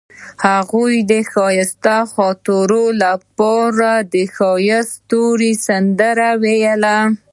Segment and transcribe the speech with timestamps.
[0.45, 6.97] هغې د ښایسته خاطرو لپاره د ښایسته ستوري سندره ویله.